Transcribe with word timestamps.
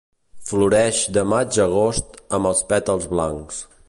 Floreix 0.51 1.01
de 1.17 1.23
maig 1.33 1.59
a 1.59 1.61
agost 1.71 2.17
amb 2.39 2.51
els 2.53 2.65
pètals 2.73 3.07
blancs. 3.13 3.61